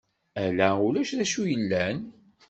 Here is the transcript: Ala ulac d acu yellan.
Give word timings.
Ala 0.43 0.69
ulac 0.85 1.09
d 1.17 1.19
acu 1.23 1.43
yellan. 1.51 1.97